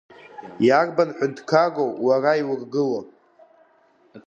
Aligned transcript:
Иарбан 0.67 1.09
ҳәынҭқарроу 1.17 1.91
уара 2.05 2.31
иургыло?! 2.41 3.01